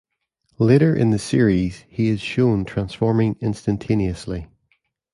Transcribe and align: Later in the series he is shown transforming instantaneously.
Later 0.57 0.95
in 0.95 1.11
the 1.11 1.19
series 1.19 1.85
he 1.87 2.09
is 2.09 2.21
shown 2.21 2.65
transforming 2.65 3.35
instantaneously. 3.39 4.47